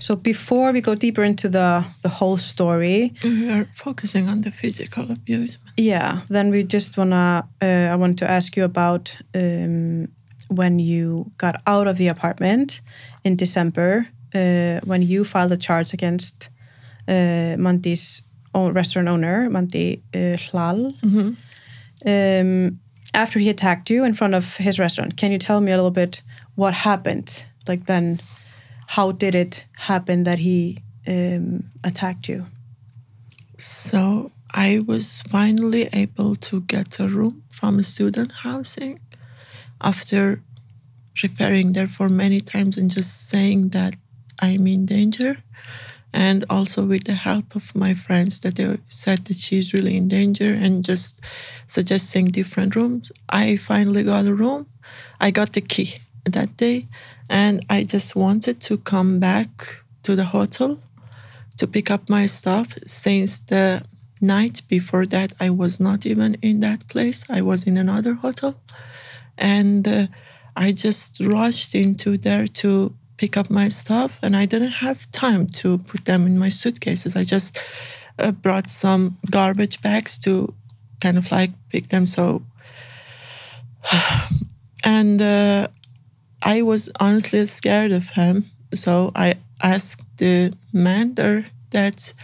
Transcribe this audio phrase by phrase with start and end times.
[0.00, 4.50] So before we go deeper into the the whole story, We are focusing on the
[4.50, 5.58] physical abuse.
[5.76, 7.44] yeah, then we just wanna.
[7.62, 10.06] Uh, I want to ask you about um,
[10.50, 12.80] when you got out of the apartment
[13.24, 16.50] in December, uh, when you filed a charge against
[17.08, 18.22] uh, Mandi's
[18.54, 20.94] own restaurant owner, Mandi uh, Hlal,
[22.06, 22.78] um,
[23.14, 25.16] after he attacked you in front of his restaurant.
[25.16, 26.22] Can you tell me a little bit
[26.54, 27.44] what happened?
[27.66, 28.20] Like then,
[28.88, 32.46] how did it happen that he um, attacked you?
[33.58, 38.98] So I was finally able to get a room from a student housing
[39.82, 40.42] after
[41.22, 43.94] referring there for many times and just saying that
[44.40, 45.42] I'm in danger.
[46.10, 50.08] And also with the help of my friends that they said that she's really in
[50.08, 51.22] danger and just
[51.66, 53.12] suggesting different rooms.
[53.28, 54.66] I finally got a room.
[55.20, 55.98] I got the key
[56.30, 56.86] that day
[57.28, 60.80] and I just wanted to come back to the hotel
[61.58, 63.82] to pick up my stuff since the
[64.20, 67.24] night before that i was not even in that place.
[67.30, 68.54] I was in another hotel.
[69.36, 70.06] And uh,
[70.56, 75.46] i just rushed into there to pick up my stuff and i didn't have time
[75.46, 77.14] to put them in my suitcases.
[77.16, 77.62] I just
[78.18, 80.54] uh, brought some garbage bags to
[81.00, 82.42] kind of like pick them so
[84.84, 85.68] and uh,
[86.42, 88.44] I was honestly scared of him.
[88.74, 92.14] So I asked the man there that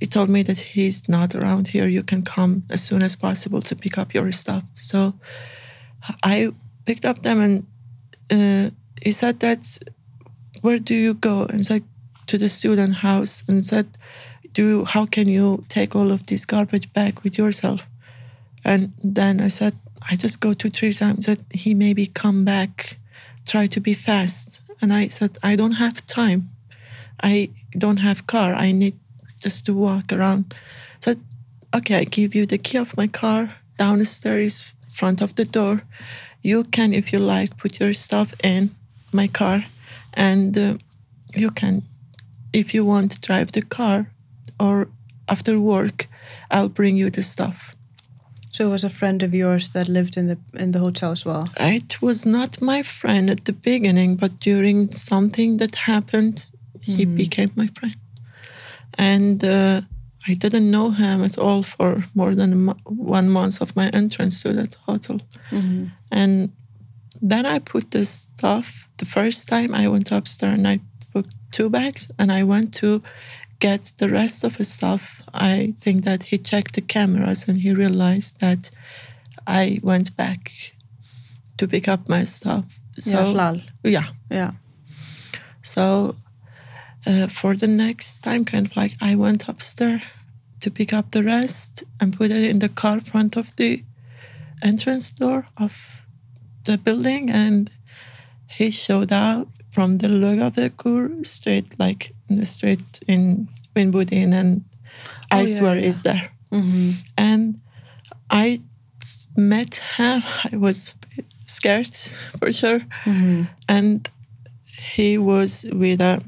[0.00, 1.88] he told me that he's not around here.
[1.88, 4.64] You can come as soon as possible to pick up your stuff.
[4.74, 5.14] So
[6.22, 6.52] I
[6.84, 7.66] picked up them and
[8.30, 8.70] uh,
[9.02, 9.78] he said that
[10.60, 11.44] where do you go?
[11.44, 11.82] And said
[12.28, 13.98] to the student house and said,
[14.52, 17.86] do you, how can you take all of this garbage back with yourself?
[18.64, 19.76] And then I said,
[20.08, 22.98] I just go two, three times that he maybe come back,
[23.46, 24.60] try to be fast.
[24.80, 26.50] And I said, I don't have time.
[27.22, 28.54] I don't have car.
[28.54, 28.98] I need
[29.40, 30.54] just to walk around.
[31.00, 31.20] said,
[31.74, 35.82] okay, I give you the key of my car downstairs, front of the door.
[36.42, 38.70] You can, if you like, put your stuff in
[39.12, 39.64] my car,
[40.14, 40.74] and uh,
[41.34, 41.82] you can,
[42.52, 44.10] if you want drive the car,
[44.58, 44.88] or
[45.28, 46.08] after work,
[46.50, 47.74] I'll bring you the stuff.
[48.52, 51.24] So it was a friend of yours that lived in the in the hotel as
[51.24, 51.44] well.
[51.58, 56.46] It was not my friend at the beginning, but during something that happened,
[56.80, 57.96] he became my friend.
[58.98, 59.80] And uh,
[60.28, 64.52] I didn't know him at all for more than one month of my entrance to
[64.52, 65.20] that hotel.
[66.10, 66.52] And
[67.30, 68.88] then I put this stuff.
[68.96, 70.80] The first time I went upstairs and I
[71.12, 73.02] booked two bags, and I went to
[73.62, 75.22] get the rest of his stuff.
[75.32, 78.70] I think that he checked the cameras and he realized that
[79.46, 80.40] I went back
[81.58, 82.64] to pick up my stuff.
[82.98, 83.10] So,
[83.84, 84.08] yeah, yeah.
[84.30, 84.52] Yeah.
[85.62, 86.16] So
[87.06, 90.02] uh, for the next time, kind of like I went upstairs
[90.60, 93.82] to pick up the rest and put it in the car front of the
[94.62, 95.72] entrance door of
[96.64, 97.70] the building, and
[98.46, 104.64] he showed up from the Laugavegur street, like in the street in Vínbúðin, and
[105.30, 105.88] I Oh, yeah, swear yeah.
[105.88, 106.30] is there.
[106.50, 106.90] Mm-hmm.
[107.16, 107.60] And
[108.30, 108.58] I
[109.36, 110.22] met him.
[110.52, 110.94] I was
[111.46, 111.96] scared
[112.38, 113.44] for sure, mm-hmm.
[113.68, 114.08] and
[114.94, 116.22] he was with a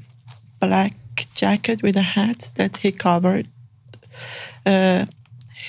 [0.61, 0.95] black
[1.35, 3.49] jacket with a hat that he covered
[4.67, 5.07] uh,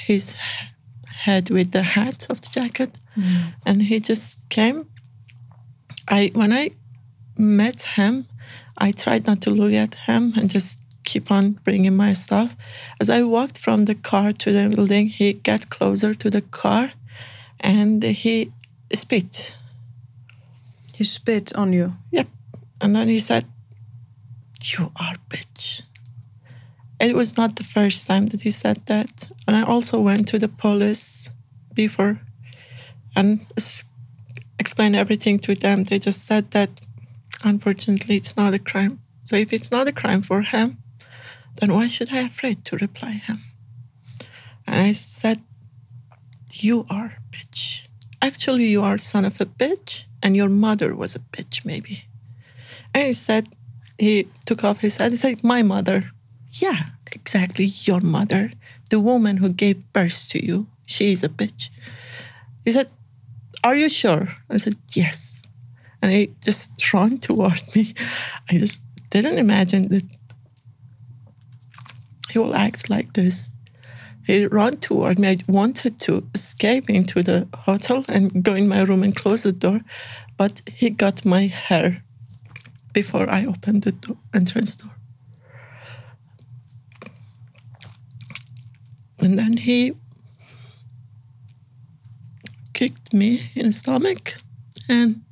[0.08, 0.36] his
[1.26, 3.50] head with the hat of the jacket mm-hmm.
[3.66, 4.86] and he just came
[6.08, 6.70] i when i
[7.38, 8.28] met him
[8.78, 12.56] i tried not to look at him and just keep on bringing my stuff
[13.00, 16.92] as i walked from the car to the building he got closer to the car
[17.60, 18.52] and he
[18.94, 19.58] spit
[20.96, 21.94] He spit on you.
[22.12, 22.28] Yep.
[22.80, 23.46] And then he said,
[24.64, 25.82] You are bitch.
[27.00, 29.28] It was not the first time that he said that.
[29.46, 31.30] And I also went to the police
[31.74, 32.22] before
[33.16, 33.46] and
[34.58, 35.84] explained everything to them.
[35.84, 36.70] They just said that
[37.46, 39.00] unfortunately it's not a crime.
[39.24, 40.78] So if it's not a crime for him,
[41.60, 43.44] then why should I afraid to reply him?
[44.68, 45.42] And I said,
[46.52, 47.88] You are a bitch.
[48.22, 52.06] Actually, you are son of a bitch, and your mother was a bitch, maybe.
[52.94, 53.48] And he said,
[53.98, 55.12] he took off his hat.
[55.12, 56.12] He said, My mother.
[56.52, 58.52] Yeah, exactly, your mother.
[58.90, 60.68] The woman who gave birth to you.
[60.86, 61.70] She is a bitch.
[62.64, 62.90] he said,
[63.64, 64.36] Are you sure?
[64.50, 65.42] I said, Yes.
[66.06, 67.96] And he just ran toward me.
[68.48, 70.04] I just didn't imagine that
[72.30, 73.56] he will act like this.
[74.28, 75.30] He ran toward me.
[75.30, 79.52] I wanted to escape into the hotel and go in my room and close the
[79.52, 79.82] door,
[80.38, 82.04] but he got my hair
[82.94, 84.92] before I opened the door, entrance door.
[89.22, 89.94] And then he
[92.74, 94.36] kicked me in the stomach
[94.88, 95.24] and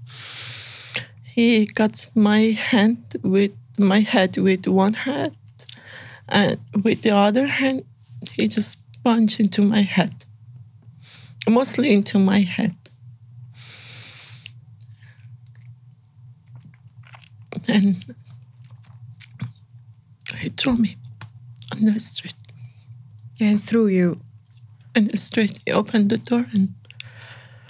[1.36, 2.42] he got my
[2.72, 5.36] hand with my head with one hand
[6.30, 7.84] and with the other hand
[8.34, 10.14] he just punched into my head
[11.50, 12.76] mostly into my head
[17.68, 18.04] and
[20.38, 20.98] he threw me
[21.72, 22.36] on the street
[23.38, 24.20] Yeah, and threw you.
[24.96, 25.60] in the street.
[25.66, 26.74] He opened the door, and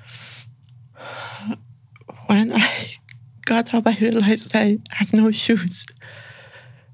[2.27, 2.69] when I
[3.45, 5.85] got up, I realized I have no shoes.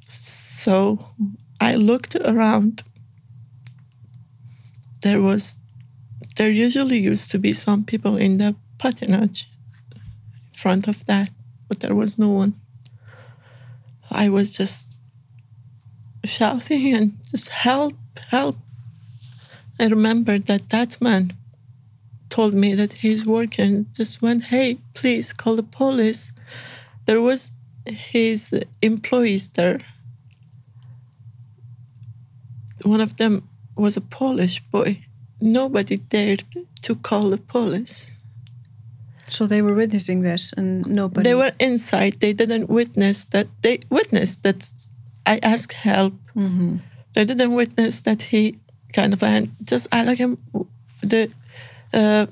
[0.07, 1.09] So
[1.61, 2.83] I looked around.
[5.01, 5.57] There was,
[6.35, 9.47] there usually used to be some people in the patinage
[9.93, 10.01] in
[10.53, 11.29] front of that,
[11.67, 12.53] but there was no one.
[14.11, 14.97] I was just
[16.25, 17.93] shouting and just help,
[18.27, 18.57] help.
[19.79, 21.33] I remember that that man
[22.29, 23.87] told me that he's working.
[23.93, 26.31] Just went, hey, please call the police.
[27.05, 27.51] There was
[27.85, 29.79] his employees there.
[32.83, 35.05] One of them was a Polish boy.
[35.41, 36.43] Nobody dared
[36.81, 38.11] to call the police.
[39.27, 41.23] So they were witnessing this and nobody.
[41.23, 42.19] They were inside.
[42.19, 43.47] They didn't witness that.
[43.61, 44.71] They witnessed that
[45.25, 46.13] I asked help.
[46.35, 46.81] Mhm.
[47.13, 48.55] They didn't witness that he
[48.93, 50.37] kind of and just I like him.
[51.03, 51.29] The
[51.93, 52.25] uh,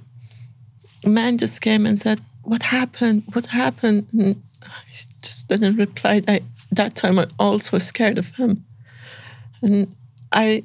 [1.06, 3.24] man just came and said, "What happened?
[3.34, 6.22] What happened?" And I just didn't reply.
[6.28, 8.66] I, that time I'm also scared of him,
[9.62, 9.96] and
[10.32, 10.64] I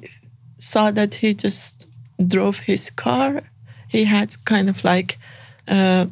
[0.59, 1.87] saw that he just
[2.27, 3.41] drove his car.
[3.87, 5.17] He had kind of like.
[5.67, 6.07] Uh,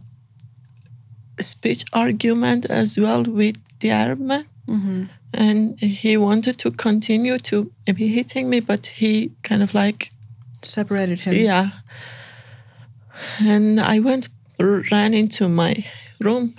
[1.40, 4.46] speech argument as well with the Arab man.
[4.68, 5.10] Mhm.
[5.34, 10.12] And he wanted to continue to be hitting me, but he kind of like,
[10.62, 11.34] separated him.
[11.34, 11.70] yeah.
[13.44, 14.30] And I went,
[14.60, 15.84] ran into my
[16.20, 16.54] room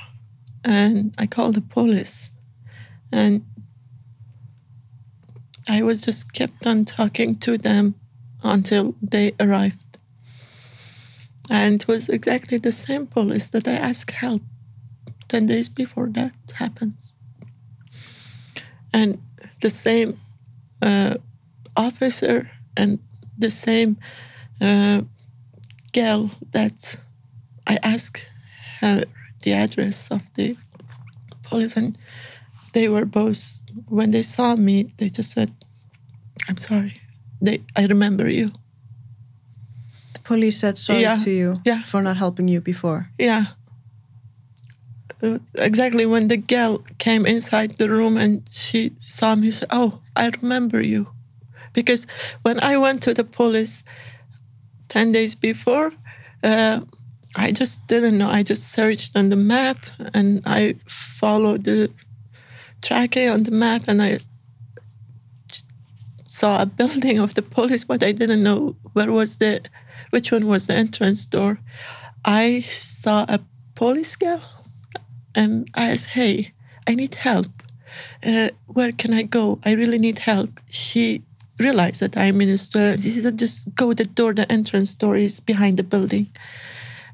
[0.64, 2.32] and I called the police.
[3.12, 3.44] And
[5.68, 7.94] I was just kept on talking to them
[8.42, 9.98] until they arrived.
[11.50, 14.42] And it was exactly the same police that I asked help
[15.28, 17.12] 10 days before that happens.
[18.92, 19.22] And
[19.60, 20.20] the same
[20.80, 21.14] uh,
[21.76, 22.98] officer and
[23.38, 23.98] the same
[24.60, 25.02] uh,
[25.92, 26.96] girl that
[27.66, 28.28] I asked
[28.80, 29.04] her
[29.42, 30.56] the address of the
[31.42, 31.96] police, and
[32.72, 35.50] they were both, when they saw me, they just said,
[36.48, 37.00] I'm sorry.
[37.40, 38.52] They, I remember you.
[40.14, 41.82] The police said sorry Yeah, to you yeah.
[41.82, 43.08] for not helping you before.
[43.18, 43.46] Yeah.
[45.22, 49.68] Uh, exactly when the girl came inside the room and she saw me, she said,
[49.70, 51.08] Oh, I remember you.
[51.72, 52.06] Because
[52.42, 53.84] when I went to the police
[54.92, 55.90] 10 days before,
[56.42, 56.80] uh,
[57.34, 58.28] I just didn't know.
[58.28, 59.78] I just searched on the map
[60.12, 61.90] and I followed the
[62.82, 64.18] tracking on the map and I
[66.26, 69.62] saw a building of the police, but I didn't know where was the,
[70.10, 71.58] which one was the entrance door.
[72.22, 73.40] I saw a
[73.74, 74.42] police girl
[75.34, 76.52] and I asked, hey,
[76.86, 77.46] I need help.
[78.22, 79.58] Uh, where can I go?
[79.64, 80.60] I really need help.
[80.68, 81.22] She
[81.62, 83.00] realized that I'm in Australia.
[83.00, 86.26] She said, just go the door, the entrance door is behind the building.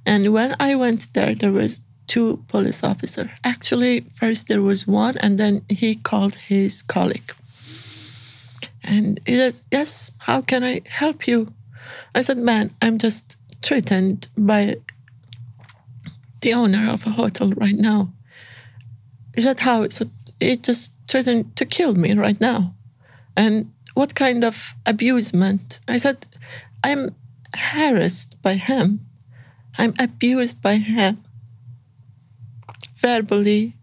[0.04, 3.30] And when I went there, there was two police officer.
[3.44, 7.32] Actually, first there was one, and then he called his colleague.
[8.82, 11.52] And he says, yes, how can I help you?
[12.14, 14.76] I said, man, I'm just threatened by
[16.40, 18.12] the owner of a hotel right now.
[19.34, 19.86] Is that how?
[19.88, 22.74] Said, he just threatened to kill me right now.
[23.36, 25.80] And what kind of abusement?
[25.88, 26.18] I said,
[26.84, 27.16] I'm
[27.56, 29.00] harassed by him.
[29.76, 31.18] I'm abused by him.
[33.02, 33.74] Verbally,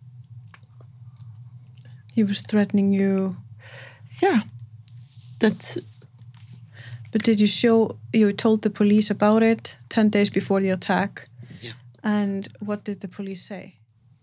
[2.15, 3.35] He was threatening you.
[4.21, 4.39] yeah.
[5.39, 5.77] That's
[7.11, 11.27] But did you show, you told the police about it 10 days before the attack?
[11.61, 11.73] Yeah.
[12.03, 13.75] And what did the police say?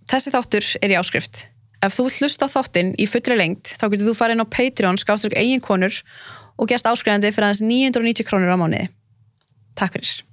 [0.07, 1.49] Þessi þáttur er í áskrift.
[1.83, 5.39] Ef þú hlusta þáttinn í fullri lengt þá getur þú farið inn á Patreon skáströk
[5.39, 5.97] eigin konur
[6.57, 8.87] og gerst áskrifandi fyrir aðeins 990 krónur á mánuði.
[9.79, 10.32] Takk fyrir.